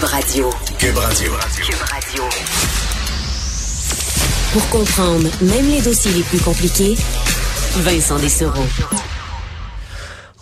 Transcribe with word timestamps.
Cube 0.00 0.08
Radio. 0.08 0.50
Cube 0.78 0.96
Radio. 0.96 1.32
Cube 1.56 1.82
Radio. 1.90 2.24
Pour 4.54 4.68
comprendre 4.70 5.28
même 5.42 5.68
les 5.68 5.82
dossiers 5.82 6.12
les 6.12 6.22
plus 6.22 6.40
compliqués, 6.40 6.96
Vincent 7.76 8.18
Dessereau. 8.18 8.64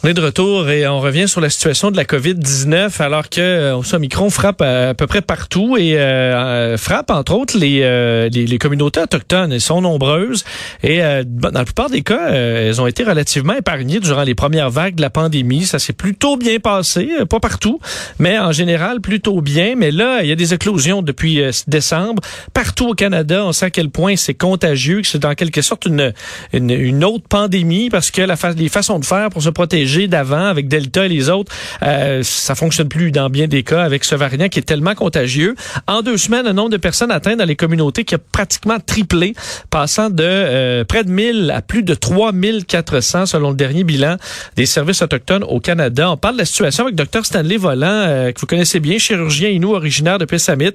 On 0.09 0.11
est 0.11 0.15
de 0.15 0.23
retour 0.23 0.71
et 0.71 0.89
on 0.89 1.01
revient 1.01 1.29
sur 1.29 1.43
la 1.43 1.51
situation 1.51 1.91
de 1.91 1.99
la 1.99 2.05
COVID-19 2.05 3.03
alors 3.03 3.29
que 3.29 3.43
euh, 3.43 3.83
Omicron 3.93 4.31
frappe 4.31 4.63
à, 4.63 4.95
peu 4.95 5.07
près 5.07 5.21
partout 5.21 5.77
et 5.77 5.99
euh, 5.99 6.79
frappe 6.79 7.11
entre 7.11 7.35
autres 7.35 7.59
les, 7.59 7.81
euh, 7.83 8.31
les, 8.31 8.57
communautés 8.57 9.01
autochtones. 9.01 9.53
Elles 9.53 9.61
sont 9.61 9.83
nombreuses 9.83 10.47
et 10.83 11.03
euh, 11.03 11.25
dans 11.27 11.51
la 11.51 11.67
plupart 11.67 11.91
des 11.91 12.01
cas, 12.01 12.31
euh, 12.31 12.69
elles 12.69 12.81
ont 12.81 12.87
été 12.87 13.05
relativement 13.05 13.53
épargnées 13.53 14.01
durant 14.01 14.23
les 14.23 14.35
premières 14.35 14.71
vagues 14.71 14.95
de 14.95 15.03
la 15.03 15.11
pandémie. 15.11 15.67
Ça 15.67 15.79
s'est 15.79 15.93
plutôt 15.93 16.39
bien 16.39 16.59
passé, 16.59 17.11
euh, 17.21 17.27
pas 17.27 17.39
partout, 17.39 17.79
mais 18.19 18.39
en 18.39 18.53
général 18.53 19.03
plutôt 19.03 19.43
bien. 19.43 19.75
Mais 19.77 19.91
là, 19.91 20.23
il 20.23 20.29
y 20.31 20.33
a 20.33 20.37
des 20.37 20.55
éclosions 20.55 21.03
depuis 21.03 21.43
décembre. 21.67 22.23
Partout 22.55 22.89
au 22.89 22.95
Canada, 22.95 23.45
on 23.45 23.53
sait 23.53 23.67
à 23.67 23.71
quel 23.71 23.91
point 23.91 24.17
c'est 24.17 24.33
contagieux, 24.33 25.03
que 25.03 25.07
c'est 25.07 25.27
en 25.27 25.35
quelque 25.35 25.61
sorte 25.61 25.85
une, 25.85 26.15
une, 26.55 26.71
une, 26.71 27.05
autre 27.05 27.29
pandémie 27.29 27.91
parce 27.91 28.11
que 28.11 28.23
la 28.23 28.37
les 28.57 28.71
façons 28.71 28.99
de 28.99 29.05
faire 29.05 29.29
pour 29.29 29.43
se 29.43 29.51
protéger 29.51 29.98
d'avant 30.07 30.47
avec 30.47 30.69
Delta 30.69 31.07
et 31.07 31.09
les 31.09 31.31
autres, 31.31 31.53
euh, 31.83 32.23
ça 32.23 32.55
fonctionne 32.55 32.89
plus 32.89 33.11
dans 33.11 33.31
bien 33.31 33.49
des 33.49 33.63
cas 33.63 33.83
avec 33.83 34.05
ce 34.05 34.15
variant 34.15 34.49
qui 34.49 34.59
est 34.59 34.63
tellement 34.63 34.95
contagieux. 34.95 35.57
En 35.87 36.03
deux 36.03 36.17
semaines, 36.17 36.47
le 36.47 36.53
nombre 36.53 36.71
de 36.71 36.77
personnes 36.77 37.11
atteintes 37.11 37.39
dans 37.39 37.45
les 37.45 37.57
communautés 37.57 38.05
qui 38.05 38.15
a 38.15 38.19
pratiquement 38.19 38.79
triplé, 38.85 39.35
passant 39.71 40.11
de 40.11 40.23
euh, 40.23 40.85
près 40.85 41.05
de 41.05 41.11
1000 41.11 41.53
à 41.55 41.63
plus 41.63 41.83
de 41.83 41.95
3400 41.95 43.27
selon 43.27 43.51
le 43.51 43.57
dernier 43.57 43.85
bilan 43.85 44.17
des 44.57 44.67
services 44.67 45.03
autochtones 45.03 45.45
au 45.45 45.61
Canada. 45.61 46.11
On 46.11 46.17
parle 46.17 46.35
de 46.35 46.41
la 46.41 46.45
situation 46.45 46.85
avec 46.85 46.95
Dr 46.95 47.25
Stanley 47.25 47.57
Volant, 47.57 47.87
euh, 47.87 48.33
que 48.33 48.41
vous 48.41 48.47
connaissez 48.47 48.81
bien, 48.81 48.99
chirurgien 48.99 49.49
Inou 49.49 49.75
originaire 49.75 50.19
de 50.19 50.25
Pessamit, 50.25 50.73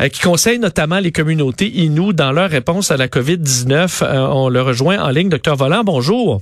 euh, 0.00 0.08
qui 0.08 0.20
conseille 0.20 0.58
notamment 0.58 0.98
les 0.98 1.12
communautés 1.12 1.68
Inou 1.68 2.12
dans 2.12 2.32
leur 2.32 2.50
réponse 2.50 2.90
à 2.90 2.96
la 2.96 3.08
COVID-19. 3.08 4.02
Euh, 4.02 4.26
on 4.32 4.48
le 4.48 4.62
rejoint 4.62 5.02
en 5.02 5.10
ligne. 5.10 5.28
Dr 5.28 5.56
Volant, 5.56 5.84
bonjour. 5.84 6.40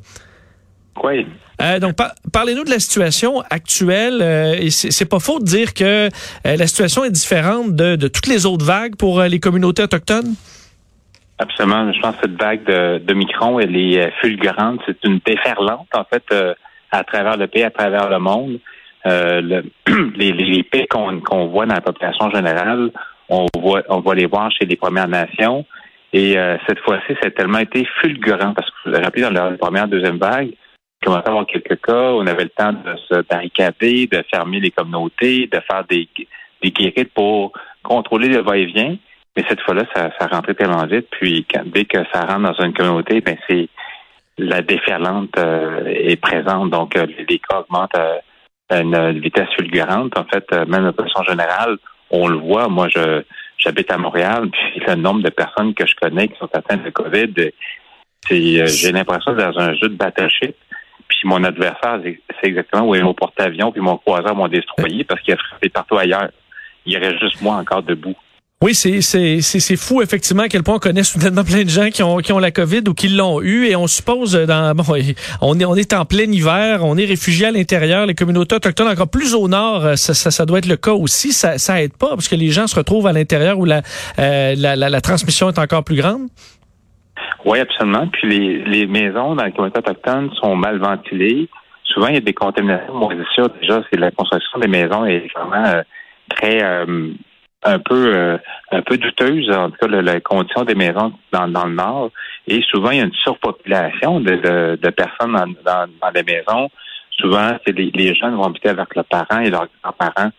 Oui. 1.04 1.26
Euh, 1.60 1.78
donc, 1.80 1.96
par 1.96 2.12
parlez-nous 2.32 2.64
de 2.64 2.70
la 2.70 2.78
situation 2.78 3.42
actuelle. 3.50 4.20
Euh, 4.22 4.68
c'est 4.70 5.08
pas 5.08 5.18
faux 5.18 5.40
de 5.40 5.44
dire 5.44 5.74
que 5.74 6.06
euh, 6.06 6.08
la 6.44 6.66
situation 6.66 7.04
est 7.04 7.10
différente 7.10 7.74
de, 7.74 7.96
de, 7.96 8.08
toutes 8.08 8.26
les 8.26 8.46
autres 8.46 8.64
vagues 8.64 8.96
pour 8.96 9.22
les 9.22 9.40
communautés 9.40 9.82
autochtones? 9.82 10.34
Absolument. 11.38 11.92
Je 11.92 12.00
pense 12.00 12.16
que 12.16 12.22
cette 12.22 12.40
vague 12.40 12.64
de, 12.64 12.98
de 12.98 13.14
Micron, 13.14 13.58
elle 13.58 13.76
est 13.76 14.12
fulgurante. 14.20 14.80
C'est 14.86 15.04
une 15.04 15.20
déferlante, 15.24 15.88
en 15.94 16.04
fait, 16.04 16.24
à 16.90 17.04
travers 17.04 17.36
le 17.36 17.46
pays, 17.46 17.62
à 17.62 17.70
travers 17.70 18.08
le 18.08 18.18
monde. 18.18 18.58
Le, 19.04 19.62
les, 20.16 20.32
les 20.32 20.62
pays 20.64 20.86
qu'on 20.88 21.20
qu 21.20 21.50
voit 21.50 21.66
dans 21.66 21.74
la 21.74 21.80
population 21.80 22.30
générale, 22.30 22.90
on 23.28 23.46
voit, 23.58 23.82
on 23.88 24.00
va 24.00 24.14
les 24.14 24.26
voir 24.26 24.50
chez 24.50 24.66
les 24.66 24.76
Premières 24.76 25.08
Nations. 25.08 25.64
Et 26.12 26.36
cette 26.66 26.80
fois-ci, 26.80 27.14
ça 27.20 27.28
a 27.28 27.30
tellement 27.30 27.58
été 27.58 27.86
fulgurant 28.00 28.54
parce 28.54 28.68
que 28.70 28.74
vous 28.86 28.96
vous 28.96 29.02
rappelez, 29.02 29.22
dans 29.22 29.30
la 29.30 29.56
première, 29.56 29.86
deuxième 29.86 30.18
vague, 30.18 30.50
commençait 31.02 31.26
à 31.26 31.30
avoir 31.30 31.46
quelques 31.46 31.80
cas. 31.80 32.12
On 32.12 32.26
avait 32.26 32.44
le 32.44 32.50
temps 32.50 32.72
de 32.72 32.96
se 33.08 33.22
barricader, 33.22 34.06
de 34.06 34.24
fermer 34.30 34.60
les 34.60 34.70
communautés, 34.70 35.46
de 35.46 35.60
faire 35.70 35.84
des, 35.88 36.08
des 36.62 36.70
guérites 36.70 37.12
pour 37.14 37.52
contrôler 37.82 38.28
le 38.28 38.42
va-et-vient. 38.42 38.96
Mais 39.36 39.44
cette 39.48 39.60
fois-là, 39.60 39.84
ça, 39.94 40.10
ça 40.18 40.26
rentrait 40.26 40.54
tellement 40.54 40.84
vite. 40.86 41.06
Puis 41.10 41.46
quand, 41.52 41.62
dès 41.66 41.84
que 41.84 41.98
ça 42.12 42.22
rentre 42.22 42.52
dans 42.52 42.64
une 42.64 42.72
communauté, 42.72 43.20
ben 43.20 43.36
c'est 43.48 43.68
la 44.38 44.62
déferlante 44.62 45.36
euh, 45.38 45.84
est 45.86 46.16
présente. 46.16 46.70
Donc 46.70 46.96
euh, 46.96 47.06
les 47.28 47.38
cas 47.38 47.60
augmentent 47.60 47.96
à 47.96 48.80
une 48.80 49.20
vitesse 49.20 49.48
fulgurante. 49.56 50.16
En 50.18 50.24
fait, 50.24 50.44
euh, 50.52 50.66
même 50.66 50.90
de 50.90 51.02
façon 51.02 51.22
générale, 51.24 51.78
on 52.10 52.28
le 52.28 52.38
voit. 52.38 52.68
Moi, 52.68 52.88
je 52.88 53.22
j'habite 53.58 53.90
à 53.92 53.98
Montréal, 53.98 54.48
puis 54.52 54.80
le 54.86 54.94
nombre 54.94 55.22
de 55.22 55.30
personnes 55.30 55.74
que 55.74 55.86
je 55.86 55.94
connais 56.00 56.28
qui 56.28 56.38
sont 56.38 56.48
atteintes 56.52 56.84
de 56.84 56.90
COVID, 56.90 57.32
c'est 58.26 58.66
j'ai 58.66 58.92
l'impression 58.92 59.34
d'être 59.34 59.52
dans 59.52 59.60
un 59.60 59.74
jeu 59.74 59.88
de 59.88 59.96
battleship 59.96 60.56
puis 61.08 61.18
mon 61.24 61.42
adversaire, 61.42 62.00
c'est 62.02 62.46
exactement 62.46 62.86
où 62.86 62.94
est 62.94 63.02
mon 63.02 63.14
porte-avions, 63.14 63.72
puis 63.72 63.80
mon 63.80 63.96
croiseur 63.96 64.36
m'ont 64.36 64.48
destroyé 64.48 65.04
parce 65.04 65.20
qu'il 65.22 65.34
a 65.34 65.36
frappé 65.36 65.68
partout 65.68 65.96
ailleurs. 65.96 66.28
Il 66.86 66.96
aurait 66.96 67.18
juste 67.18 67.40
moi 67.40 67.56
encore 67.56 67.82
debout. 67.82 68.14
Oui, 68.60 68.74
c'est 68.74 69.02
c'est 69.02 69.40
c'est 69.40 69.76
fou 69.76 70.02
effectivement 70.02 70.42
à 70.42 70.48
quel 70.48 70.64
point 70.64 70.74
on 70.74 70.78
connaît 70.80 71.04
soudainement 71.04 71.44
plein 71.44 71.62
de 71.62 71.68
gens 71.68 71.90
qui 71.90 72.02
ont 72.02 72.16
qui 72.18 72.32
ont 72.32 72.40
la 72.40 72.50
Covid 72.50 72.82
ou 72.88 72.94
qui 72.94 73.08
l'ont 73.08 73.40
eu 73.40 73.66
et 73.66 73.76
on 73.76 73.86
suppose 73.86 74.32
dans 74.32 74.74
bon 74.74 74.82
on 75.40 75.60
est 75.60 75.64
on 75.64 75.76
est 75.76 75.92
en 75.92 76.04
plein 76.04 76.24
hiver, 76.24 76.80
on 76.82 76.96
est 76.96 77.04
réfugié 77.04 77.46
à 77.46 77.50
l'intérieur, 77.52 78.06
les 78.06 78.16
communautés 78.16 78.56
autochtones 78.56 78.88
encore 78.88 79.06
plus 79.06 79.34
au 79.34 79.46
nord, 79.46 79.96
ça, 79.96 80.12
ça, 80.12 80.32
ça 80.32 80.44
doit 80.44 80.58
être 80.58 80.66
le 80.66 80.76
cas 80.76 80.90
aussi, 80.90 81.32
ça 81.32 81.56
ça 81.56 81.80
aide 81.80 81.96
pas 81.96 82.08
parce 82.08 82.26
que 82.26 82.34
les 82.34 82.50
gens 82.50 82.66
se 82.66 82.74
retrouvent 82.74 83.06
à 83.06 83.12
l'intérieur 83.12 83.60
où 83.60 83.64
la, 83.64 83.82
euh, 84.18 84.56
la 84.56 84.74
la 84.74 85.00
transmission 85.00 85.48
est 85.48 85.58
encore 85.60 85.84
plus 85.84 85.96
grande. 85.96 86.26
Oui, 87.44 87.58
absolument. 87.58 88.06
Puis 88.08 88.28
les, 88.28 88.64
les 88.64 88.86
maisons 88.86 89.34
dans 89.34 89.44
les 89.44 89.52
communautés 89.52 89.78
autochtones 89.78 90.30
sont 90.40 90.56
mal 90.56 90.78
ventilées. 90.78 91.48
Souvent, 91.84 92.08
il 92.08 92.14
y 92.14 92.18
a 92.18 92.20
des 92.20 92.34
contaminations 92.34 92.94
moisissures. 92.94 93.48
Déjà, 93.60 93.82
c'est 93.90 93.98
la 93.98 94.10
construction 94.10 94.58
des 94.58 94.68
maisons 94.68 95.06
est 95.06 95.26
vraiment 95.34 95.64
euh, 95.66 95.82
très 96.28 96.62
euh, 96.62 97.10
un 97.64 97.78
peu 97.78 98.14
euh, 98.14 98.38
un 98.70 98.82
peu 98.82 98.98
douteuse, 98.98 99.50
en 99.50 99.70
tout 99.70 99.76
cas 99.80 99.86
la, 99.88 100.20
condition 100.20 100.64
des 100.64 100.74
maisons 100.74 101.12
dans, 101.32 101.48
dans 101.48 101.64
le 101.66 101.74
nord. 101.74 102.10
Et 102.46 102.62
souvent, 102.62 102.90
il 102.90 102.98
y 102.98 103.00
a 103.00 103.04
une 103.04 103.14
surpopulation 103.14 104.20
de, 104.20 104.36
de, 104.36 104.78
de 104.80 104.90
personnes 104.90 105.32
dans, 105.32 105.46
dans, 105.64 105.90
dans, 106.00 106.10
les 106.14 106.22
maisons. 106.22 106.70
Souvent, 107.10 107.56
c'est 107.66 107.76
les, 107.76 107.90
les 107.94 108.14
jeunes 108.14 108.36
vont 108.36 108.44
habiter 108.44 108.68
avec 108.68 108.94
leurs 108.94 109.04
parents 109.06 109.40
et 109.40 109.50
leurs 109.50 109.68
grands-parents. 109.82 110.30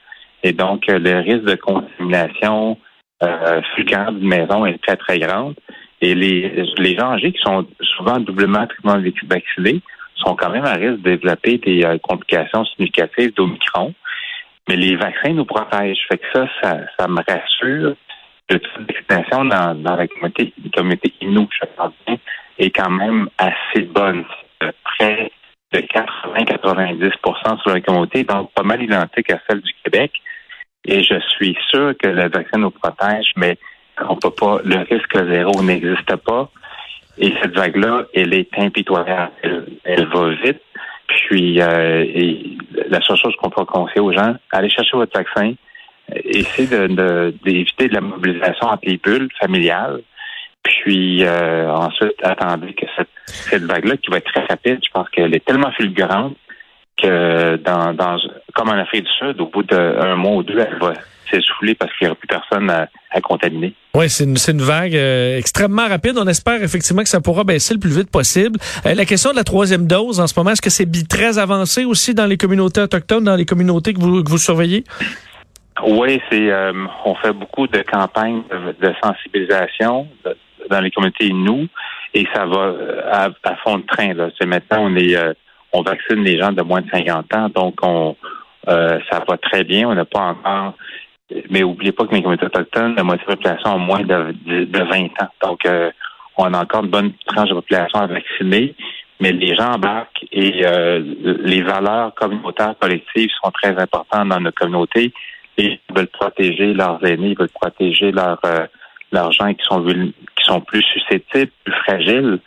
Et 0.44 0.54
donc, 0.54 0.86
le 0.88 1.20
risque 1.20 1.44
de 1.44 1.56
contamination 1.56 2.78
euh, 3.22 3.62
fulgurante 3.76 4.18
d'une 4.18 4.30
maison 4.30 4.66
est 4.66 4.82
très, 4.82 4.96
très 4.96 5.20
grande. 5.20 5.56
Et 6.02 6.16
les, 6.16 6.66
les 6.78 6.96
gens 6.96 7.12
âgés 7.14 7.32
qui 7.32 7.42
sont 7.42 7.68
souvent 7.82 8.20
doublement 8.20 8.66
triplement 8.68 9.02
vaccinés 9.28 9.82
sont 10.16 10.36
quand 10.36 10.50
même 10.50 10.66
à 10.66 10.74
risque 10.74 11.02
de 11.02 11.16
développer 11.16 11.58
des 11.58 11.84
euh, 11.84 11.98
complications 11.98 12.66
significatives 12.66 13.34
d'Omicron. 13.36 13.94
Mais 14.68 14.76
les 14.76 14.96
vaccins 14.96 15.34
nous 15.34 15.46
protègent. 15.46 16.06
Fait 16.10 16.18
que 16.18 16.26
ça, 16.34 16.48
ça, 16.62 16.78
ça 16.98 17.08
me 17.08 17.22
rassure. 17.28 17.96
Le 18.50 18.60
taux 18.60 18.82
de 18.82 18.94
vaccination 18.94 19.46
dans, 19.46 19.76
dans 19.76 19.96
la 19.96 20.08
communauté, 20.08 20.54
la 20.64 20.70
communauté 20.72 21.14
Inou, 21.22 21.48
je 21.52 21.68
pense 21.76 21.94
bien, 22.06 22.18
est 22.58 22.72
quand 22.72 22.90
même 22.90 23.30
assez 23.38 23.84
bonne. 23.84 24.26
Près 24.84 25.32
de 25.72 25.80
80-90% 25.80 27.62
sur 27.62 27.74
la 27.74 27.82
communauté, 27.82 28.24
donc 28.24 28.52
pas 28.54 28.64
mal 28.64 28.82
identique 28.82 29.32
à 29.32 29.40
celle 29.48 29.62
du 29.62 29.72
Québec. 29.84 30.12
Et 30.86 31.04
je 31.04 31.20
suis 31.38 31.56
sûr 31.70 31.94
que 32.02 32.08
le 32.10 32.30
vaccin 32.30 32.58
nous 32.58 32.72
protège, 32.72 33.32
mais 33.36 33.58
on 34.08 34.16
peut 34.16 34.32
pas, 34.32 34.60
le 34.64 34.78
risque 34.78 35.18
zéro 35.32 35.62
n'existe 35.64 36.16
pas. 36.18 36.50
Et 37.18 37.34
cette 37.42 37.56
vague-là, 37.56 38.06
elle 38.14 38.34
est 38.34 38.50
impitoyable. 38.58 39.32
Elle, 39.44 39.66
elle 39.84 40.08
va 40.08 40.30
vite. 40.30 40.62
Puis, 41.08 41.60
euh, 41.62 42.06
et 42.08 42.58
la 42.88 43.02
seule 43.02 43.18
chose 43.18 43.36
qu'on 43.42 43.50
peut 43.50 43.66
conseiller 43.66 44.02
aux 44.02 44.14
gens, 44.14 44.36
allez 44.52 44.70
chercher 44.70 44.96
votre 44.96 45.18
vaccin. 45.18 45.54
Essayez 46.14 46.68
d'éviter 46.68 47.88
de, 47.88 47.90
de, 47.90 47.94
la 47.94 48.02
mobilisation 48.02 48.68
entre 48.68 48.84
les 48.86 48.98
bulles 48.98 49.30
familiales. 49.40 50.02
Puis 50.64 51.24
euh, 51.24 51.72
ensuite, 51.72 52.16
attendez 52.24 52.74
que 52.74 52.86
cette, 52.96 53.10
cette 53.26 53.64
vague-là, 53.64 53.98
qui 53.98 54.12
va 54.12 54.18
être 54.18 54.32
très 54.32 54.46
rapide, 54.46 54.80
je 54.84 54.92
pense 54.92 55.10
qu'elle 55.10 55.34
est 55.36 55.46
tellement 55.46 55.72
fulgurante 55.72 56.36
que 57.02 57.58
dans, 57.58 57.94
dans 57.94 58.18
comme 58.54 58.70
en 58.70 58.74
Afrique 58.74 59.06
du 59.06 59.12
Sud, 59.12 59.40
au 59.42 59.48
bout 59.48 59.64
d'un 59.64 60.16
mois 60.16 60.36
ou 60.36 60.44
deux, 60.44 60.60
elle 60.60 60.78
va 60.80 60.94
s'essouffler 61.30 61.76
parce 61.76 61.92
qu'il 61.94 62.08
n'y 62.08 62.12
aura 62.12 62.20
plus 62.20 62.28
personne 62.28 62.70
à, 62.70 62.88
à 63.12 63.22
contaminer. 63.22 63.74
Oui, 63.96 64.10
c'est 64.10 64.24
une, 64.24 64.36
une, 64.48 64.62
vague 64.62 64.96
euh, 64.96 65.38
extrêmement 65.38 65.88
rapide. 65.88 66.14
On 66.18 66.28
espère 66.28 66.62
effectivement 66.64 67.04
que 67.04 67.10
ça 67.10 67.22
pourra 67.22 67.44
baisser 67.44 67.74
le 67.74 67.80
plus 67.80 67.96
vite 67.96 68.12
possible. 68.12 68.60
Euh, 68.86 68.96
la 68.96 69.06
question 69.06 69.32
de 69.32 69.36
la 69.36 69.44
troisième 69.44 69.88
dose 69.88 70.20
en 70.20 70.28
ce 70.28 70.38
moment, 70.38 70.52
est-ce 70.52 70.62
que 70.62 70.70
c'est 70.70 70.90
très 71.08 71.38
avancé 71.38 71.86
aussi 71.86 72.14
dans 72.14 72.26
les 72.26 72.38
communautés 72.38 72.82
autochtones, 72.82 73.24
dans 73.24 73.36
les 73.36 73.46
communautés 73.46 73.94
que 73.94 74.00
vous, 74.00 74.24
que 74.24 74.30
vous 74.30 74.38
surveillez? 74.38 74.84
Oui, 75.86 76.22
c'est 76.30 76.52
euh, 76.52 76.74
on 77.06 77.16
fait 77.16 77.32
beaucoup 77.32 77.68
de 77.68 77.82
campagnes 77.82 78.42
de, 78.52 78.88
de 78.88 78.94
sensibilisation 79.02 80.08
de, 80.26 80.36
dans 80.70 80.82
les 80.82 80.92
communautés 80.92 81.32
nous 81.32 81.68
et 82.14 82.28
ça 82.34 82.46
va 82.46 82.74
à, 83.12 83.30
à 83.44 83.56
fond 83.64 83.78
de 83.78 83.86
train. 83.86 84.14
Là. 84.14 84.30
C'est 84.38 84.46
maintenant 84.46 84.80
on 84.82 84.96
est 84.96 85.16
on 85.74 85.82
vaccine 85.82 86.24
les 86.24 86.40
gens 86.40 86.52
de 86.52 86.62
moins 86.62 86.82
de 86.82 86.90
50 86.90 87.34
ans, 87.36 87.50
donc 87.50 87.76
on 87.84 88.16
ça 88.66 89.24
va 89.28 89.38
très 89.38 89.64
bien. 89.64 89.90
On 89.90 89.96
n'a 89.96 90.06
pas 90.06 90.20
encore 90.20 90.74
mais 91.50 91.64
oubliez 91.64 91.92
pas 91.92 92.06
que 92.06 92.16
les 92.16 92.22
communautés 92.22 92.48
autochtones, 92.48 92.96
la 92.96 93.04
moitié 93.04 93.26
de 93.26 93.32
la 93.32 93.36
population 93.36 93.72
a 93.72 93.78
moins 93.78 94.02
de, 94.02 94.36
de, 94.66 94.84
20 94.84 95.06
ans. 95.22 95.30
Donc, 95.44 95.60
on 96.38 96.54
a 96.54 96.62
encore 96.62 96.84
une 96.84 96.90
bonne 96.90 97.14
tranche 97.28 97.50
de 97.50 97.54
population 97.54 98.00
à 98.00 98.08
vacciner, 98.08 98.74
mais 99.20 99.32
les 99.32 99.56
gens 99.56 99.74
embarquent 99.74 100.26
et 100.32 100.64
les 101.24 101.62
valeurs 101.62 102.16
communautaires 102.16 102.74
collectives 102.80 103.30
sont 103.44 103.52
très 103.52 103.78
importantes 103.80 104.30
dans 104.30 104.40
notre 104.40 104.58
communauté. 104.58 105.14
Et 105.58 105.80
ils 105.88 105.96
veulent 105.96 106.08
protéger 106.08 106.74
leurs 106.74 107.06
aînés, 107.06 107.30
ils 107.30 107.38
veulent 107.38 107.50
protéger 107.50 108.12
leurs 108.12 108.42
leurs 109.12 109.32
gens 109.32 109.54
qui 109.54 109.64
sont 109.66 109.86
qui 109.86 110.46
sont 110.46 110.62
plus 110.62 110.84
susceptibles, 110.84 111.52
plus 111.64 111.74
fragiles. 111.86 112.40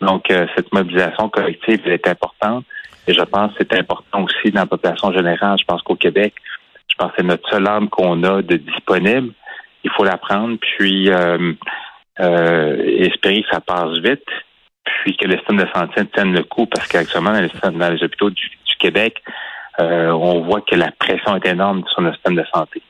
Donc, 0.00 0.30
euh, 0.30 0.46
cette 0.54 0.72
mobilisation 0.72 1.28
collective 1.28 1.86
est 1.86 2.06
importante. 2.08 2.64
Et 3.06 3.14
je 3.14 3.22
pense 3.22 3.52
que 3.52 3.58
c'est 3.60 3.78
important 3.78 4.24
aussi 4.24 4.50
dans 4.50 4.62
la 4.62 4.66
population 4.66 5.12
générale. 5.12 5.56
Je 5.58 5.64
pense 5.64 5.82
qu'au 5.82 5.94
Québec, 5.94 6.34
je 6.88 6.94
pense 6.96 7.10
que 7.12 7.16
c'est 7.18 7.26
notre 7.26 7.48
seule 7.48 7.66
arme 7.66 7.88
qu'on 7.88 8.22
a 8.24 8.42
de 8.42 8.56
disponible. 8.56 9.32
Il 9.84 9.90
faut 9.90 10.04
la 10.04 10.16
prendre, 10.16 10.56
puis 10.58 11.10
euh, 11.10 11.52
euh, 12.20 12.76
espérer 12.98 13.42
que 13.42 13.48
ça 13.50 13.60
passe 13.60 13.98
vite, 13.98 14.24
puis 14.84 15.16
que 15.16 15.26
le 15.26 15.36
système 15.36 15.58
de 15.58 15.68
santé 15.74 16.04
tienne 16.06 16.32
le 16.32 16.42
coup, 16.42 16.66
parce 16.66 16.88
qu'actuellement, 16.88 17.32
dans, 17.32 17.70
dans 17.70 17.90
les, 17.90 18.02
hôpitaux 18.02 18.30
du 18.30 18.50
Québec, 18.78 19.22
euh, 19.78 20.10
on 20.10 20.40
voit 20.40 20.62
que 20.62 20.74
la 20.74 20.90
pression 20.98 21.36
est 21.36 21.46
énorme 21.46 21.82
sur 21.92 22.00
notre 22.00 22.16
système 22.16 22.36
de 22.36 22.44
santé. 22.52 22.82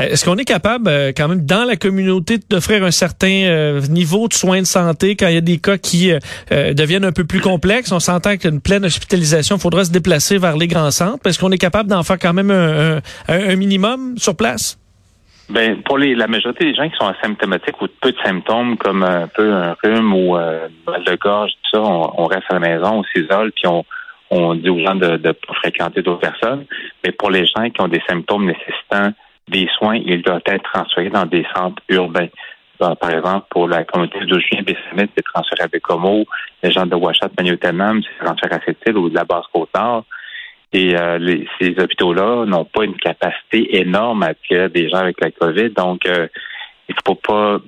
Euh, 0.00 0.04
est-ce 0.04 0.24
qu'on 0.24 0.36
est 0.36 0.44
capable, 0.44 0.88
euh, 0.88 1.12
quand 1.16 1.28
même, 1.28 1.44
dans 1.44 1.64
la 1.64 1.76
communauté, 1.76 2.38
d'offrir 2.50 2.84
un 2.84 2.90
certain 2.90 3.78
niveau 3.88 4.28
de 4.28 4.34
soins 4.34 4.60
de 4.60 4.66
santé 4.66 5.16
quand 5.16 5.28
il 5.28 5.34
y 5.34 5.38
a 5.38 5.42
des 5.42 5.58
cas 5.58 5.78
qui 5.78 6.12
deviennent 6.50 7.04
un 7.04 7.12
peu 7.12 7.24
plus 7.24 7.40
complexes? 7.40 7.92
On 7.92 8.00
s'entend 8.00 8.36
qu'une 8.36 8.60
pleine 8.60 8.84
hospitalisation, 8.84 9.56
il 9.56 9.60
faudra 9.60 9.84
se 9.84 9.92
déplacer 9.92 10.38
vers 10.38 10.56
les 10.56 10.68
grands 10.68 10.90
centres. 10.90 11.26
Est-ce 11.26 11.38
qu'on 11.38 11.50
est 11.50 11.58
capable 11.58 11.88
d'en 11.88 12.02
faire 12.02 12.18
quand 12.18 12.32
même 12.32 12.50
un, 12.50 13.56
minimum 13.56 14.18
sur 14.18 14.36
place? 14.36 14.78
Ben, 15.48 15.82
pour 15.82 15.98
les, 15.98 16.14
la 16.14 16.26
majorité 16.26 16.64
des 16.64 16.74
gens 16.74 16.88
qui 16.88 16.96
sont 16.96 17.06
asymptomatiques 17.06 17.80
ou 17.80 17.86
peu 18.00 18.12
de 18.12 18.18
symptômes 18.24 18.76
comme 18.78 19.02
un 19.02 19.28
peu 19.28 19.52
un 19.52 19.76
rhume 19.82 20.14
ou 20.14 20.36
un 20.36 20.68
mal 20.86 21.04
de 21.04 21.16
gorge, 21.16 21.50
tout 21.50 21.78
ça, 21.78 21.82
on, 21.82 22.24
reste 22.24 22.44
à 22.48 22.54
la 22.54 22.60
maison, 22.60 23.00
on 23.00 23.04
s'isole, 23.04 23.52
puis 23.52 23.66
on, 23.66 23.84
on 24.34 24.54
dit 24.54 24.68
aux 24.68 24.78
gens 24.80 24.94
de 24.94 25.36
fréquenter 25.54 26.02
d'autres 26.02 26.20
personnes, 26.20 26.66
mais 27.04 27.12
pour 27.12 27.30
les 27.30 27.46
gens 27.46 27.70
qui 27.70 27.80
ont 27.80 27.88
des 27.88 28.02
symptômes 28.08 28.46
nécessitant 28.46 29.12
des 29.48 29.68
soins, 29.78 29.96
ils 29.96 30.22
doivent 30.22 30.42
être 30.46 30.64
transférés 30.72 31.10
dans 31.10 31.26
des 31.26 31.46
centres 31.54 31.82
urbains. 31.88 32.28
par 32.78 33.10
exemple, 33.10 33.46
pour 33.50 33.68
la 33.68 33.84
communauté 33.84 34.24
de 34.24 34.38
Chien 34.40 34.62
Bessamit, 34.62 35.10
c'est 35.16 35.22
transféré 35.22 35.62
à 35.62 35.68
Bécomo. 35.68 36.24
Les 36.62 36.72
gens 36.72 36.86
de 36.86 36.94
Ouachat, 36.96 37.30
Maniotanam, 37.38 38.02
c'est 38.02 38.24
transféré 38.24 38.54
à 38.54 38.60
cette 38.64 38.78
île 38.86 38.96
ou 38.96 39.08
de 39.08 39.14
la 39.14 39.24
Basse-Côte-Nord. 39.24 40.04
Et 40.72 40.96
euh, 40.96 41.44
ces 41.60 41.74
hôpitaux-là 41.78 42.46
n'ont 42.46 42.64
pas 42.64 42.84
une 42.84 42.96
capacité 42.96 43.78
énorme 43.78 44.24
à 44.24 44.28
attirer 44.28 44.68
des 44.68 44.88
gens 44.88 44.98
avec 44.98 45.20
la 45.20 45.30
COVID. 45.30 45.70
Donc, 45.70 46.04
euh, 46.06 46.26
il 46.88 46.94
ne 46.94 47.00
faut 47.06 47.14
pas 47.14 47.58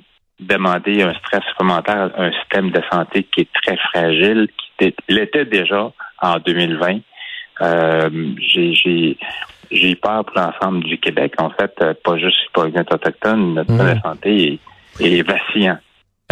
demander 0.41 1.03
un 1.03 1.15
stress 1.15 1.43
supplémentaire 1.51 2.11
à 2.17 2.25
un 2.25 2.33
système 2.33 2.71
de 2.71 2.83
santé 2.91 3.23
qui 3.23 3.43
est 3.43 3.53
très 3.63 3.77
fragile, 3.77 4.49
qui 4.79 4.93
l'était 5.09 5.45
déjà 5.45 5.93
en 6.21 6.39
2020. 6.39 6.99
Euh, 7.63 8.11
j'ai 8.39 9.17
j'ai 9.71 9.97
peur 9.97 10.25
pour 10.25 10.39
l'ensemble 10.39 10.85
du 10.85 10.99
Québec. 10.99 11.35
En 11.39 11.51
fait, 11.51 11.75
euh, 11.81 11.95
pas 12.05 12.17
juste 12.19 12.39
pour 12.53 12.65
les 12.65 12.79
autochtones, 12.79 13.55
notre 13.55 13.73
mmh. 13.73 14.01
santé 14.01 14.61
est, 15.01 15.05
est 15.05 15.23
vacillant. 15.23 15.79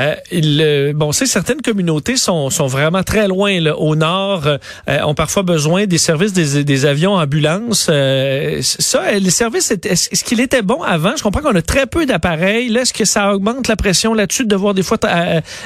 Euh, 0.01 0.15
il, 0.33 0.93
bon, 0.97 1.13
c'est 1.13 1.27
certaines 1.27 1.63
communautés 1.63 2.17
sont, 2.17 2.51
sont 2.51 2.67
vraiment 2.67 3.05
très 3.05 3.29
loin 3.29 3.61
là, 3.61 3.79
au 3.79 3.95
nord, 3.95 4.45
euh, 4.45 4.59
ont 5.05 5.15
parfois 5.15 5.45
besoin 5.45 5.87
des 5.87 5.99
services 5.99 6.33
des, 6.33 6.65
des 6.65 6.85
avions 6.85 7.15
ambulances. 7.15 7.89
Euh, 7.93 8.59
ça, 8.61 9.13
les 9.13 9.31
services, 9.31 9.71
est-ce 9.71 10.25
qu'il 10.25 10.41
était 10.41 10.63
bon 10.63 10.83
avant? 10.83 11.15
Je 11.17 11.23
comprends 11.23 11.43
qu'on 11.43 11.55
a 11.55 11.63
très 11.63 11.87
peu 11.87 12.07
d'appareils. 12.07 12.77
Est-ce 12.77 12.93
que 12.93 13.05
ça 13.05 13.33
augmente 13.33 13.69
la 13.69 13.77
pression 13.77 14.15
là-dessus 14.15 14.43
de 14.43 14.49
devoir 14.49 14.75
des 14.75 14.83
fois 14.83 14.99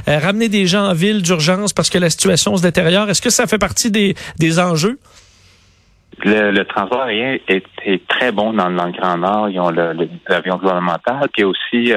ramener 0.07 0.51
des 0.51 0.67
gens 0.67 0.91
en 0.91 0.93
ville 0.93 1.23
d'urgence 1.23 1.73
parce 1.73 1.89
que 1.89 1.97
la 1.97 2.11
situation 2.11 2.55
se 2.55 2.63
détériore? 2.63 3.09
Est-ce 3.09 3.23
que 3.23 3.31
ça 3.31 3.47
fait 3.47 3.57
partie 3.57 3.91
des, 3.91 4.15
des 4.39 4.61
enjeux? 4.61 4.99
Le, 6.23 6.63
transport 6.65 7.01
aérien 7.01 7.39
est, 7.49 8.07
très 8.09 8.31
bon 8.33 8.53
dans, 8.53 8.69
le 8.69 8.93
Grand 8.93 9.17
Nord. 9.17 9.49
Ils 9.49 9.59
ont 9.59 9.71
l'avion 9.71 10.57
gouvernemental, 10.59 11.29
puis 11.33 11.45
aussi 11.45 11.95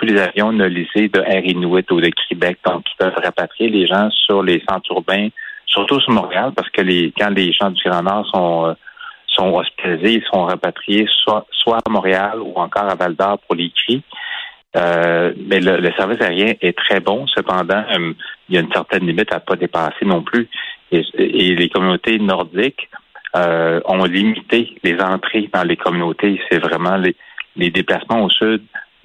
tous 0.00 0.06
les 0.06 0.20
avions 0.20 0.52
nolisés 0.52 1.08
de 1.08 1.20
Air 1.20 1.44
Inuit 1.44 1.90
ou 1.90 2.00
de 2.00 2.10
Québec, 2.28 2.58
donc 2.64 2.84
qui 2.84 2.94
peuvent 2.98 3.14
rapatrier 3.22 3.68
les 3.68 3.86
gens 3.86 4.08
sur 4.10 4.42
les 4.42 4.62
centres 4.68 4.90
urbains, 4.92 5.28
surtout 5.66 6.00
sur 6.00 6.12
Montréal, 6.12 6.52
parce 6.56 6.70
que 6.70 6.80
les 6.80 7.12
quand 7.18 7.30
les 7.30 7.52
gens 7.52 7.70
du 7.70 7.82
Grand 7.84 8.02
Nord 8.02 8.26
sont 8.32 8.66
euh, 8.66 8.74
sont 9.26 9.52
hospitalisés, 9.54 10.14
ils 10.14 10.24
sont 10.32 10.44
rapatriés 10.44 11.06
soit 11.10 11.46
soit 11.52 11.78
à 11.86 11.90
Montréal 11.90 12.40
ou 12.40 12.54
encore 12.56 12.90
à 12.90 12.94
Val 12.94 13.14
d'Or 13.14 13.38
pour 13.46 13.56
les 13.56 13.70
cris. 13.70 14.02
Euh, 14.76 15.32
mais 15.36 15.60
le, 15.60 15.92
service 15.96 16.20
aérien 16.20 16.54
est 16.60 16.76
très 16.76 17.00
bon. 17.00 17.26
Cependant, 17.26 17.84
euh, 17.90 18.12
il 18.48 18.54
y 18.54 18.58
a 18.58 18.60
une 18.60 18.72
certaine 18.72 19.04
limite 19.04 19.32
à 19.34 19.40
pas 19.40 19.56
dépasser 19.56 20.04
non 20.04 20.22
plus. 20.22 20.48
Et, 20.92 21.02
les 21.14 21.68
communautés 21.68 22.18
nordiques 22.18 22.88
ont 23.34 24.04
limité 24.04 24.76
les 24.82 24.98
entrées 25.00 25.48
dans 25.52 25.62
les 25.62 25.76
communautés. 25.76 26.40
C'est 26.50 26.58
vraiment 26.58 26.96
les 26.96 27.70
déplacements 27.70 28.24
au 28.24 28.30
sud 28.30 28.62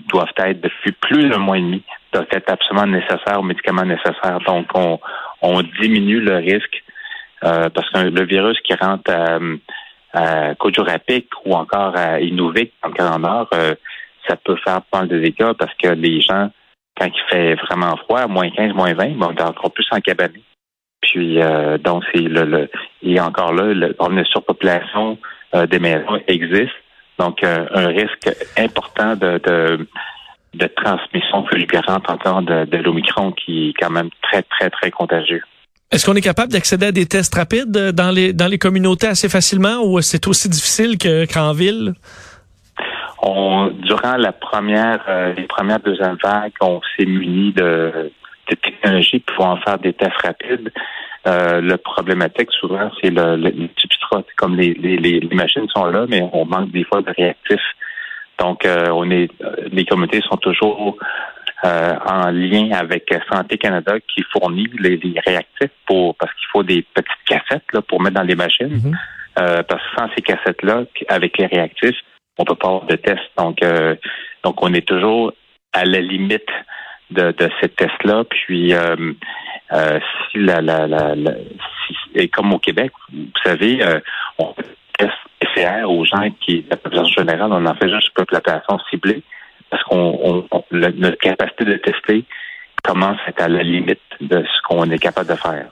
doivent 0.07 0.27
être 0.37 0.61
depuis 0.61 0.91
plus 0.91 1.29
d'un 1.29 1.37
mois 1.37 1.57
et 1.57 1.61
demi, 1.61 1.83
doivent 2.13 2.27
être 2.31 2.51
absolument 2.51 2.87
nécessaires 2.87 3.39
aux 3.39 3.43
médicaments 3.43 3.85
nécessaires. 3.85 4.39
Donc, 4.45 4.67
on, 4.73 4.99
on 5.41 5.61
diminue 5.81 6.19
le 6.19 6.37
risque 6.37 6.83
euh, 7.43 7.69
parce 7.69 7.89
que 7.91 7.99
le 7.99 8.25
virus 8.25 8.59
qui 8.61 8.73
rentre 8.73 9.11
à, 9.11 9.39
à 10.13 10.53
ou 11.45 11.53
encore 11.53 11.95
à 11.95 12.19
Inuvik, 12.19 12.71
dans 12.81 12.89
le 12.89 12.93
Canada, 12.95 13.47
euh, 13.53 13.75
ça 14.27 14.35
peut 14.37 14.57
faire 14.65 14.81
pas 14.83 14.99
mal 14.99 15.07
de 15.07 15.19
dégâts 15.19 15.53
parce 15.57 15.73
que 15.75 15.89
les 15.89 16.21
gens, 16.21 16.49
quand 16.99 17.07
il 17.07 17.21
fait 17.29 17.55
vraiment 17.55 17.95
froid, 17.97 18.27
moins 18.27 18.49
15, 18.49 18.73
moins 18.73 18.93
20, 18.93 19.17
vont 19.17 19.35
encore 19.39 19.71
plus 19.71 19.87
en 19.91 19.99
cabane. 19.99 20.33
Puis, 21.01 21.41
euh, 21.41 21.77
donc, 21.77 22.03
c'est 22.13 22.21
le, 22.21 22.43
le, 22.45 22.69
et 23.03 23.19
encore 23.19 23.53
là, 23.53 23.73
le, 23.73 23.95
une 23.99 24.25
surpopulation 24.25 25.17
euh, 25.53 25.67
des 25.67 25.79
maisons 25.79 26.19
existe. 26.27 26.73
Donc, 27.19 27.43
euh, 27.43 27.65
un 27.73 27.87
risque 27.87 28.29
important 28.57 29.15
de, 29.15 29.39
de, 29.43 29.87
de 30.53 30.67
transmission 30.67 31.45
fulgurante 31.47 32.09
encore 32.09 32.41
de, 32.41 32.65
de 32.65 32.77
l'Omicron 32.77 33.31
qui 33.31 33.69
est 33.69 33.73
quand 33.73 33.89
même 33.89 34.09
très, 34.21 34.43
très, 34.43 34.69
très 34.69 34.91
contagieux. 34.91 35.41
Est-ce 35.91 36.05
qu'on 36.05 36.15
est 36.15 36.21
capable 36.21 36.51
d'accéder 36.51 36.87
à 36.87 36.91
des 36.91 37.05
tests 37.05 37.35
rapides 37.35 37.71
dans 37.71 38.11
les 38.11 38.33
dans 38.33 38.47
les 38.47 38.57
communautés 38.57 39.07
assez 39.07 39.29
facilement 39.29 39.81
ou 39.83 40.01
c'est 40.01 40.27
aussi 40.27 40.49
difficile 40.49 40.97
qu'en 41.31 41.53
ville? 41.53 41.93
On, 43.21 43.67
durant 43.67 44.17
la 44.17 44.33
première, 44.33 45.03
euh, 45.07 45.33
les 45.33 45.43
premières 45.43 45.79
deuxièmes 45.79 46.17
vagues, 46.21 46.51
on 46.59 46.81
s'est 46.95 47.05
muni 47.05 47.53
de, 47.53 48.11
de 48.49 48.55
technologies 48.55 49.19
pour 49.19 49.45
en 49.45 49.57
faire 49.57 49.77
des 49.79 49.93
tests 49.93 50.21
rapides. 50.23 50.71
Euh, 51.27 51.61
le 51.61 51.77
problématique 51.77 52.51
souvent, 52.51 52.91
c'est 53.01 53.09
le, 53.09 53.35
le, 53.35 53.67
Comme 54.37 54.55
les, 54.55 54.73
les, 54.73 54.97
les, 54.97 55.35
machines 55.35 55.67
sont 55.69 55.85
là, 55.85 56.05
mais 56.07 56.21
on 56.33 56.45
manque 56.45 56.71
des 56.71 56.83
fois 56.83 57.01
de 57.01 57.11
réactifs. 57.15 57.59
Donc, 58.39 58.65
euh, 58.65 58.87
on 58.91 59.09
est, 59.11 59.29
les 59.71 59.85
communautés 59.85 60.21
sont 60.21 60.37
toujours 60.37 60.97
euh, 61.63 61.93
en 62.05 62.31
lien 62.31 62.71
avec 62.71 63.13
Santé 63.31 63.57
Canada 63.57 63.95
qui 64.13 64.23
fournit 64.31 64.67
les, 64.79 64.99
réactifs 65.25 65.71
pour 65.87 66.15
parce 66.15 66.31
qu'il 66.33 66.47
faut 66.51 66.63
des 66.63 66.85
petites 66.93 67.23
cassettes 67.25 67.71
là, 67.73 67.81
pour 67.81 68.01
mettre 68.01 68.15
dans 68.15 68.23
les 68.23 68.35
machines. 68.35 68.67
Mm-hmm. 68.67 68.95
Euh, 69.39 69.63
parce 69.63 69.81
que 69.81 69.95
sans 69.97 70.09
ces 70.15 70.21
cassettes-là, 70.21 70.83
avec 71.09 71.37
les 71.37 71.45
réactifs, 71.45 71.97
on 72.37 72.45
peut 72.45 72.55
pas 72.55 72.67
avoir 72.67 72.85
de 72.85 72.95
tests. 72.95 73.31
Donc, 73.37 73.59
donc 74.43 74.61
on 74.61 74.73
est 74.73 74.85
toujours 74.85 75.33
à 75.73 75.85
la 75.85 75.99
limite 75.99 76.49
de, 77.11 77.31
de 77.31 77.49
ces 77.61 77.69
tests-là. 77.69 78.23
Puis 78.29 78.73
euh, 79.73 79.99
si 80.31 80.37
la, 80.37 80.61
la, 80.61 80.87
la, 80.87 81.15
et 82.15 82.27
comme 82.29 82.53
au 82.53 82.59
Québec, 82.59 82.91
vous 83.11 83.25
savez, 83.43 83.83
euh, 83.83 83.99
on 84.39 84.53
teste 84.97 85.11
PCR 85.39 85.83
aux 85.83 86.05
gens 86.05 86.29
qui, 86.41 86.65
la 86.69 86.77
population 86.77 87.23
générale, 87.23 87.51
on 87.51 87.65
en 87.65 87.75
fait 87.75 87.89
juste 87.89 88.07
une 88.07 88.25
population 88.25 88.79
ciblée 88.89 89.21
parce 89.69 89.83
qu'on 89.83 90.45
notre 90.71 91.17
capacité 91.17 91.65
de 91.65 91.75
tester 91.77 92.23
commence 92.83 93.17
à 93.25 93.29
être 93.29 93.41
à 93.41 93.47
la 93.47 93.63
limite 93.63 93.99
de 94.21 94.43
ce 94.43 94.61
qu'on 94.67 94.89
est 94.89 94.99
capable 94.99 95.29
de 95.29 95.35
faire. 95.35 95.67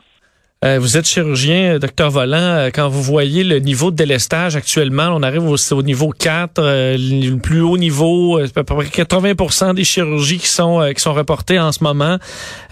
Euh, 0.63 0.79
vous 0.79 0.97
êtes 0.97 1.05
chirurgien, 1.05 1.77
docteur 1.77 2.09
Volant. 2.09 2.37
Euh, 2.37 2.69
quand 2.73 2.87
vous 2.87 3.01
voyez 3.01 3.43
le 3.43 3.59
niveau 3.59 3.91
de 3.91 3.97
délestage 3.97 4.55
actuellement, 4.55 5.09
on 5.11 5.21
arrive 5.21 5.43
au, 5.45 5.55
au 5.57 5.83
niveau 5.83 6.11
4, 6.11 6.59
euh, 6.59 6.95
le 6.97 7.37
plus 7.37 7.59
haut 7.59 7.77
niveau, 7.77 8.37
à 8.37 8.47
peu 8.47 8.63
près 8.63 8.85
80% 8.85 9.73
des 9.73 9.83
chirurgies 9.83 10.37
qui 10.37 10.47
sont 10.47 10.89
qui 10.95 11.01
sont 11.01 11.13
reportées 11.13 11.59
en 11.59 11.73
ce 11.73 11.83
moment. 11.83 12.17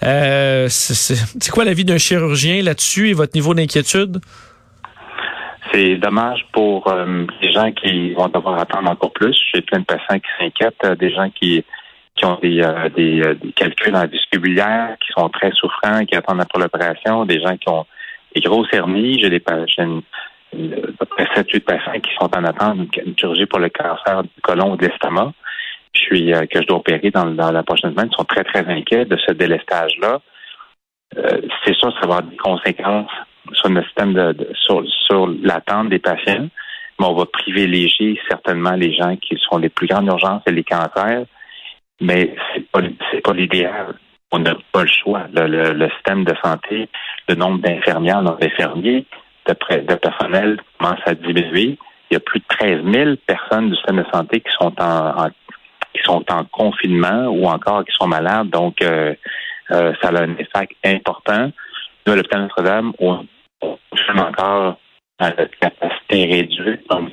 c'est 0.00 1.50
quoi 1.52 1.64
l'avis 1.64 1.84
d'un 1.84 1.98
chirurgien 1.98 2.62
là-dessus 2.62 3.10
et 3.10 3.12
votre 3.12 3.34
niveau 3.34 3.52
d'inquiétude? 3.52 4.20
C'est 5.70 5.96
dommage 5.96 6.46
pour 6.52 6.92
les 7.42 7.52
gens 7.52 7.72
qui 7.72 8.12
vont 8.14 8.28
devoir 8.28 8.58
attendre 8.58 8.90
encore 8.90 9.12
plus. 9.12 9.36
J'ai 9.52 9.60
plein 9.60 9.80
de 9.80 9.84
patients 9.84 10.18
qui 10.18 10.28
s'inquiètent, 10.38 10.98
des 10.98 11.10
gens 11.12 11.28
qui 11.30 11.64
qui 12.16 12.24
ont 12.24 12.38
des, 12.42 12.62
euh, 12.62 12.88
des, 12.90 13.22
euh, 13.22 13.34
des, 13.34 13.52
calculs 13.52 13.96
en 13.96 14.06
qui 14.06 15.12
sont 15.16 15.28
très 15.30 15.50
souffrants, 15.52 16.04
qui 16.04 16.14
attendent 16.14 16.40
après 16.40 16.60
l'opération, 16.60 17.24
des 17.24 17.40
gens 17.40 17.56
qui 17.56 17.68
ont 17.68 17.86
des 18.34 18.40
grosses 18.42 18.72
hernies. 18.72 19.18
J'ai 19.18 19.30
des 19.30 19.42
une, 19.78 20.02
à 21.00 21.04
peu 21.04 21.06
près 21.06 21.24
7-8 21.34 21.60
patients 21.60 22.00
qui 22.00 22.14
sont 22.20 22.30
en 22.36 22.44
attente 22.44 22.78
d'une 22.90 23.18
chirurgie 23.18 23.46
pour 23.46 23.58
le 23.58 23.70
cancer 23.70 24.22
du 24.22 24.40
côlon 24.42 24.72
ou 24.72 24.76
de 24.76 24.86
l'estomac. 24.86 25.32
Puis 25.92 26.32
que 26.50 26.62
je 26.62 26.66
dois 26.66 26.78
opérer 26.78 27.10
dans, 27.10 27.24
la 27.24 27.62
prochaine 27.62 27.92
semaine, 27.92 28.08
ils 28.10 28.16
sont 28.16 28.24
très, 28.24 28.44
très 28.44 28.66
inquiets 28.66 29.04
de 29.04 29.16
ce 29.26 29.32
délestage-là. 29.32 30.20
c'est 31.14 31.74
sûr, 31.74 31.92
ça 31.92 32.06
va 32.06 32.16
avoir 32.16 32.22
des 32.22 32.36
conséquences 32.36 33.10
sur 33.52 33.68
le 33.68 33.82
système 33.84 34.14
de, 34.14 34.48
sur, 34.54 34.82
sur 35.06 35.26
l'attente 35.42 35.90
des 35.90 35.98
patients, 35.98 36.48
mais 36.98 37.06
on 37.06 37.14
va 37.14 37.26
privilégier 37.26 38.18
certainement 38.28 38.72
les 38.72 38.94
gens 38.94 39.16
qui 39.16 39.36
sont 39.38 39.58
les 39.58 39.68
plus 39.68 39.86
grandes 39.86 40.06
urgences 40.06 40.42
et 40.46 40.52
les 40.52 40.64
cancers, 40.64 41.26
mais 42.00 42.34
c'est 42.54 42.70
pas 42.70 42.80
pas 43.24 43.32
l'idéal. 43.32 43.94
On 44.30 44.38
n'a 44.38 44.54
pas 44.72 44.82
le 44.82 44.88
choix. 44.88 45.26
Le, 45.34 45.88
système 45.90 46.24
de 46.24 46.34
santé, 46.42 46.88
le 47.28 47.34
nombre 47.34 47.58
d'infirmières, 47.58 48.22
d'infirmiers, 48.22 49.04
de, 49.46 49.80
de 49.80 49.94
personnel 49.94 50.58
commence 50.78 51.00
à 51.06 51.14
diminuer. 51.14 51.78
Il 52.10 52.14
y 52.14 52.16
a 52.16 52.20
plus 52.20 52.40
de 52.40 52.44
13 52.48 52.84
000 52.84 53.16
personnes 53.26 53.70
du 53.70 53.76
système 53.76 53.98
de 53.98 54.06
santé 54.12 54.40
qui 54.40 54.52
sont 54.58 54.74
en, 54.80 55.28
qui 55.94 56.02
sont 56.02 56.24
en 56.30 56.44
confinement 56.44 57.26
ou 57.26 57.46
encore 57.46 57.84
qui 57.84 57.92
sont 57.92 58.06
malades. 58.06 58.48
Donc, 58.48 58.80
euh, 58.82 59.14
euh, 59.70 59.92
ça 60.00 60.08
a 60.08 60.22
un 60.22 60.36
effet 60.36 60.68
important. 60.84 61.50
Nous, 62.06 62.12
à 62.12 62.16
l'hôpital 62.16 62.42
Notre-Dame, 62.42 62.92
on, 62.98 63.26
fonctionne 63.60 64.20
encore 64.20 64.78
à 65.18 65.30
notre 65.30 65.56
capacité 65.58 66.24
réduite, 66.24 66.82
on 66.90 67.08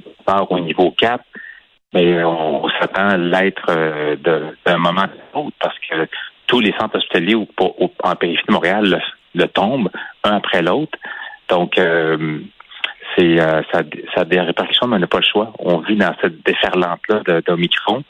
au 0.50 0.60
niveau 0.60 0.92
4, 0.92 1.24
mais 1.94 2.24
on, 2.24 2.68
s'attend 2.80 3.10
à 3.10 3.18
l'être 3.18 3.66
euh, 3.70 4.16
d'un 4.66 4.78
moment 4.78 5.02
à 5.02 5.10
l'autre 5.34 5.56
parce 5.60 5.78
que 5.80 6.08
tous 6.48 6.60
les 6.60 6.74
centres 6.74 6.98
hospitaliers 6.98 7.36
en 7.36 8.16
périphérie 8.16 8.46
de 8.48 8.54
Montréal 8.54 9.02
le, 9.36 9.46
tombent 9.48 9.90
un 10.24 10.38
après 10.38 10.62
l'autre. 10.62 10.98
Donc, 11.48 11.78
euh, 11.78 12.40
c'est 13.16 13.40
euh, 13.40 13.62
ça, 13.72 13.82
ça, 14.14 14.22
a 14.22 14.26
des 14.26 14.40
répercussions, 14.40 14.88
mais 14.88 14.98
on 14.98 15.00
n'a 15.00 15.08
pas 15.08 15.20
le 15.20 15.24
choix. 15.24 15.54
On 15.60 15.80
vit 15.80 15.96
dans 15.96 16.16
cette 16.22 16.44
déferlante-là 16.46 17.42
d'Omicron 17.42 18.04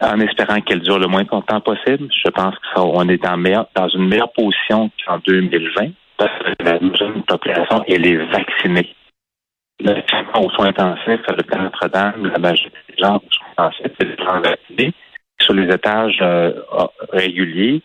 en 0.00 0.20
espérant 0.20 0.60
qu'elle 0.60 0.80
dure 0.80 0.98
le 0.98 1.06
moins 1.06 1.24
longtemps 1.30 1.60
possible. 1.60 2.08
Je 2.24 2.30
pense 2.30 2.54
qu'on 2.74 3.08
est 3.08 3.22
dans, 3.22 3.36
dans 3.74 3.88
une 3.88 4.08
meilleure 4.08 4.32
position 4.32 4.90
qu'en 5.04 5.18
2020 5.18 5.90
parce 6.16 6.32
que 6.38 6.64
la 6.64 6.78
jeune 6.96 7.22
population, 7.22 7.84
elle 7.86 8.06
est 8.06 8.16
vaccinée. 8.16 8.94
Le 9.80 9.94
aux 10.34 10.50
soins 10.50 10.68
intensifs 10.68 11.20
à 11.28 11.58
Notre-Dame, 11.58 12.26
la 12.26 12.38
majorité 12.38 12.78
des 12.88 12.96
gens 12.98 13.16
aux 13.16 13.30
soins 13.30 13.46
intensifs, 13.56 13.92
c'est 13.98 14.16
des 14.16 14.24
gens 14.24 14.40
vaccinés. 14.40 14.92
Sur 15.40 15.54
les 15.54 15.72
étages 15.72 16.18
euh, 16.20 16.52
réguliers, 17.12 17.80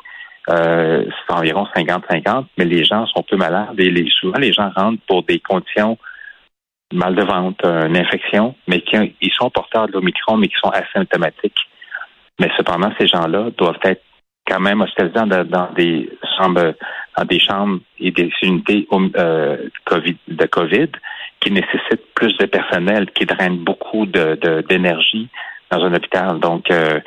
euh, 0.49 1.05
c'est 1.05 1.33
environ 1.33 1.67
50-50, 1.75 2.45
mais 2.57 2.65
les 2.65 2.83
gens 2.83 3.05
sont 3.07 3.23
peu 3.23 3.37
malades 3.37 3.79
et 3.79 3.91
les, 3.91 4.09
souvent 4.09 4.39
les 4.39 4.51
gens 4.51 4.71
rentrent 4.75 5.01
pour 5.07 5.23
des 5.23 5.39
conditions 5.39 5.97
mal 6.91 7.15
de 7.15 7.23
ventre, 7.23 7.65
une 7.65 7.97
infection, 7.97 8.55
mais 8.67 8.81
qui 8.81 8.95
ils 9.21 9.33
sont 9.33 9.49
porteurs 9.49 9.87
de 9.87 9.93
l'Omicron, 9.93 10.37
mais 10.37 10.47
qui 10.47 10.55
sont 10.63 10.69
asymptomatiques. 10.69 11.67
Mais 12.39 12.49
cependant, 12.57 12.91
ces 12.99 13.07
gens-là 13.07 13.49
doivent 13.57 13.79
être 13.83 14.03
quand 14.47 14.59
même 14.59 14.81
hospitalisés 14.81 15.45
dans, 15.45 15.71
des 15.73 16.09
chambres, 16.37 16.73
dans 17.17 17.25
des 17.25 17.39
chambres 17.39 17.79
et 17.99 18.11
des 18.11 18.31
unités 18.41 18.87
euh, 18.91 19.57
de 20.27 20.45
COVID 20.45 20.89
qui 21.43 21.51
nécessitent 21.51 22.13
plus 22.15 22.37
de 22.37 22.45
personnel, 22.45 23.11
qui 23.11 23.25
drainent 23.25 23.63
beaucoup 23.63 24.05
de, 24.05 24.63
d'énergie 24.69 25.27
dans 25.69 25.83
un 25.83 25.93
hôpital. 25.93 26.39
Donc, 26.39 26.71
euh, 26.71 26.99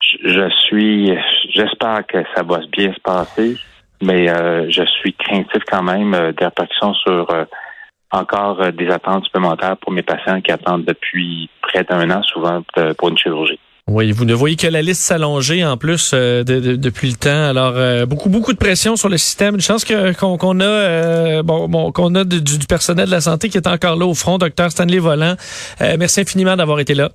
je 0.00 0.48
suis, 0.66 1.12
j'espère 1.50 2.06
que 2.06 2.18
ça 2.34 2.42
va 2.42 2.60
bien 2.72 2.92
se 2.94 3.00
passer, 3.00 3.56
mais 4.00 4.30
euh, 4.30 4.70
je 4.70 4.84
suis 4.84 5.12
craintif 5.12 5.62
quand 5.70 5.82
même 5.82 6.12
des 6.32 6.44
répercussions 6.44 6.94
sur 6.94 7.28
encore 8.10 8.72
des 8.72 8.88
attentes 8.88 9.24
supplémentaires 9.24 9.76
pour 9.76 9.92
mes 9.92 10.02
patients 10.02 10.40
qui 10.40 10.50
attendent 10.50 10.86
depuis 10.86 11.50
près 11.60 11.84
d'un 11.84 12.10
an, 12.10 12.22
souvent 12.22 12.62
pour 12.96 13.10
une 13.10 13.18
chirurgie. 13.18 13.60
Oui, 13.90 14.12
vous 14.12 14.26
ne 14.26 14.34
voyez 14.34 14.56
que 14.56 14.66
la 14.66 14.82
liste 14.82 15.00
s'allonger 15.00 15.64
en 15.64 15.78
plus 15.78 16.12
euh, 16.12 16.44
depuis 16.44 17.08
le 17.08 17.14
temps. 17.14 17.48
Alors 17.48 17.72
euh, 17.74 18.04
beaucoup 18.04 18.28
beaucoup 18.28 18.52
de 18.52 18.58
pression 18.58 18.96
sur 18.96 19.08
le 19.08 19.16
système. 19.16 19.54
Une 19.54 19.62
chance 19.62 19.86
qu'on 19.86 20.60
a 20.60 20.64
euh, 20.64 21.42
bon, 21.42 21.68
bon 21.68 21.90
qu'on 21.90 22.14
a 22.14 22.24
du, 22.24 22.58
personnel 22.68 23.06
de 23.06 23.10
la 23.10 23.22
santé 23.22 23.48
qui 23.48 23.56
est 23.56 23.66
encore 23.66 23.96
là 23.96 24.04
au 24.04 24.12
front, 24.12 24.36
docteur 24.36 24.70
Stanley 24.70 24.98
Volant. 24.98 25.36
merci 25.98 26.20
infiniment 26.20 26.54
d'avoir 26.54 26.80
été 26.80 26.92
là. 26.92 27.08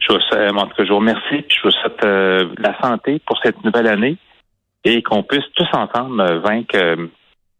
Je 0.00 0.12
vous, 0.12 0.20
je 0.20 0.88
vous 0.88 0.96
remercie. 0.96 1.44
Je 1.48 1.62
vous 1.64 1.70
souhaite 1.70 2.04
la 2.58 2.78
santé 2.82 3.18
pour 3.26 3.38
cette 3.42 3.64
nouvelle 3.64 3.86
année 3.86 4.18
et 4.84 5.02
qu'on 5.02 5.22
puisse 5.22 5.48
tous 5.54 5.68
ensemble 5.72 6.22
vaincre 6.40 6.76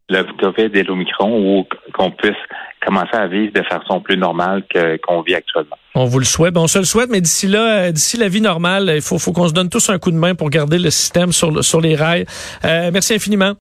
le 0.09 0.23
COVID 0.39 0.77
et 0.77 0.83
l'Omicron 0.83 1.39
ou 1.39 1.67
qu'on 1.93 2.11
puisse 2.11 2.37
commencer 2.85 3.15
à 3.15 3.25
vivre 3.25 3.51
de 3.51 3.63
façon 3.63 3.99
plus 3.99 4.17
normale 4.17 4.63
qu'on 5.01 5.21
vit 5.21 5.33
actuellement. 5.33 5.77
On 5.95 6.05
vous 6.05 6.19
le 6.19 6.25
souhaite. 6.25 6.55
on 6.55 6.67
se 6.67 6.79
le 6.79 6.85
souhaite, 6.85 7.09
mais 7.09 7.19
d'ici 7.19 7.47
là, 7.47 7.85
euh, 7.85 7.91
d'ici 7.91 8.17
la 8.17 8.29
vie 8.29 8.41
normale, 8.41 8.91
il 8.95 9.01
faut, 9.01 9.17
faut 9.17 9.31
qu'on 9.31 9.47
se 9.47 9.53
donne 9.53 9.69
tous 9.69 9.89
un 9.89 9.97
coup 9.97 10.11
de 10.11 10.17
main 10.17 10.35
pour 10.35 10.49
garder 10.49 10.77
le 10.77 10.91
système 10.91 11.31
sur, 11.31 11.63
sur 11.63 11.81
les 11.81 11.95
rails. 11.95 12.25
Euh, 12.63 12.91
merci 12.93 13.13
infiniment. 13.15 13.53